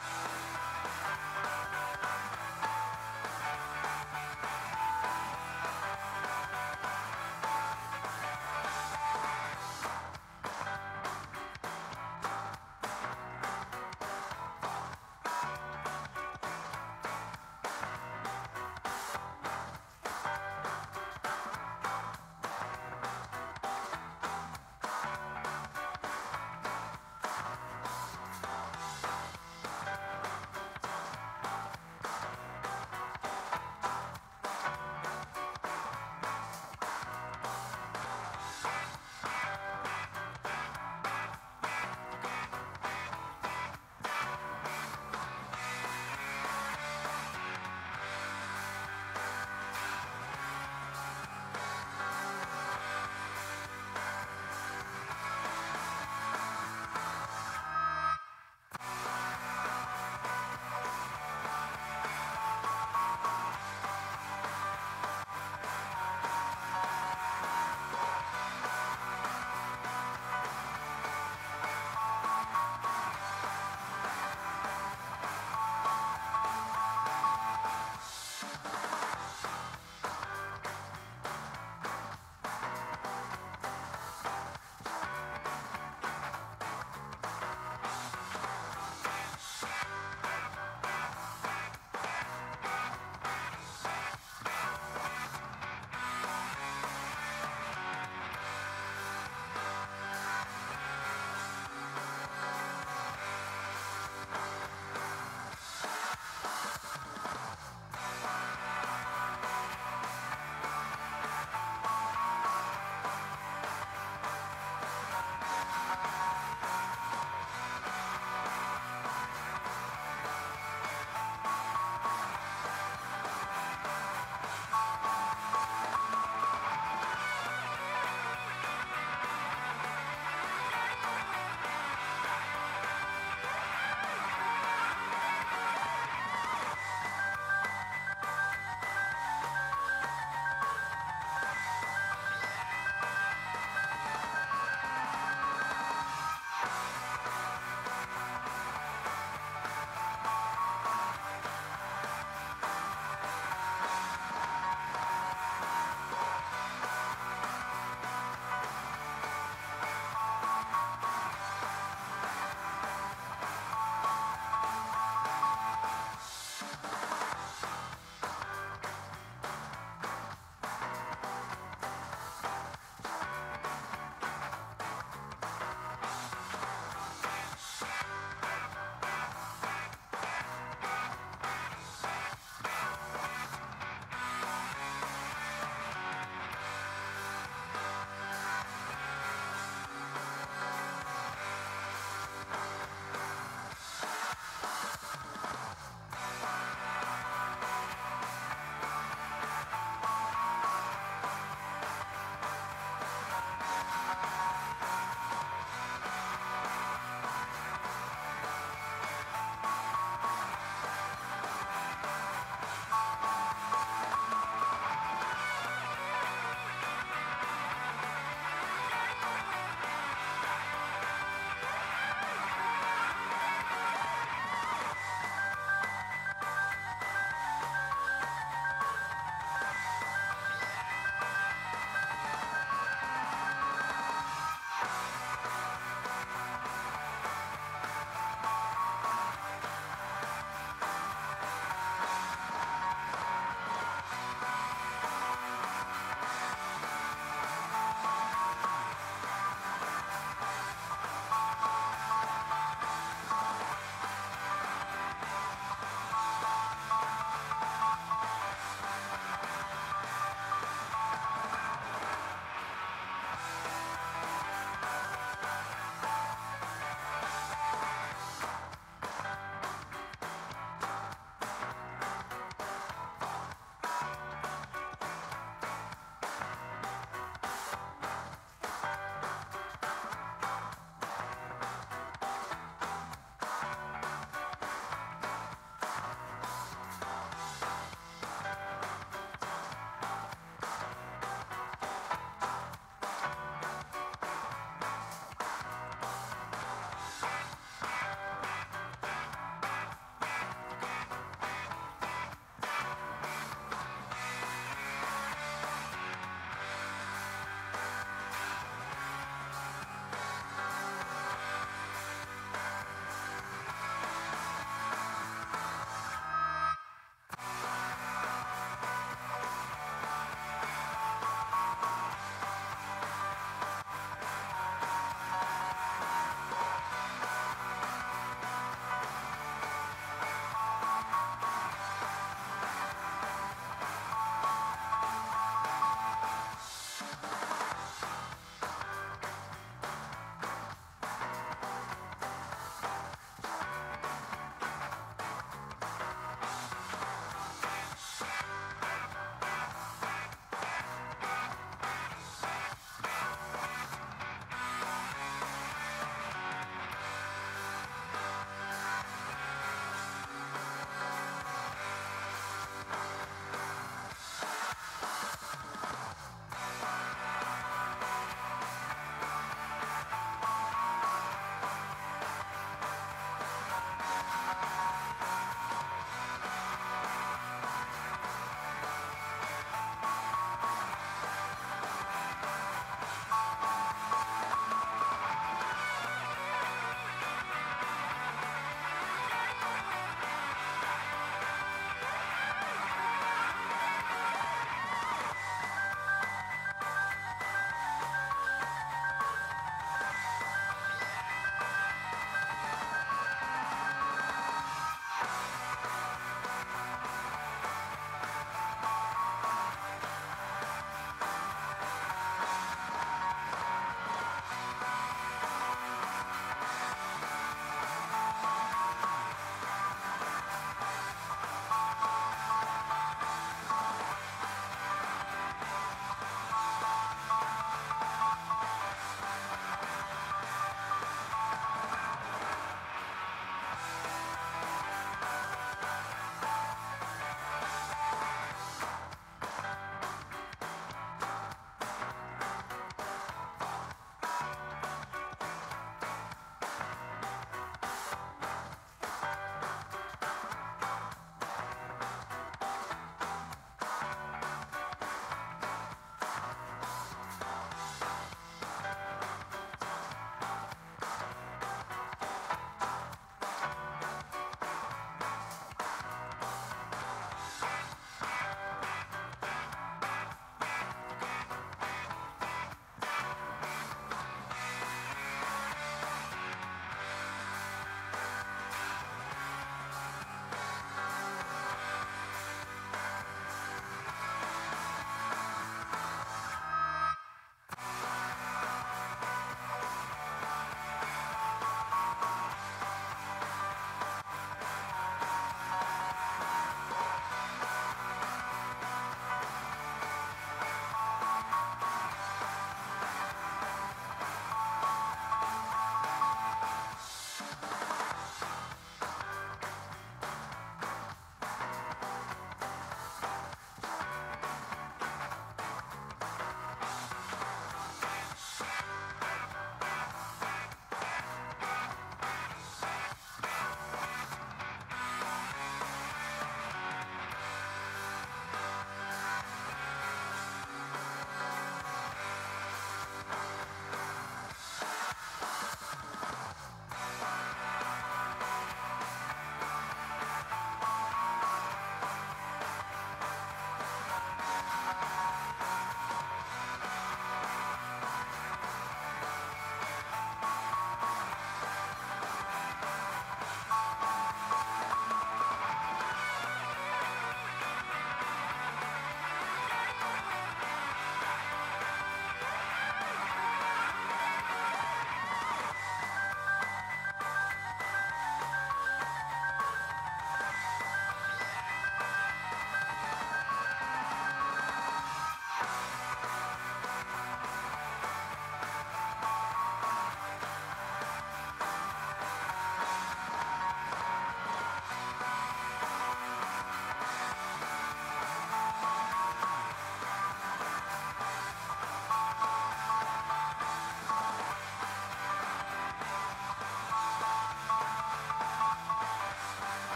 Bye. 0.00 0.39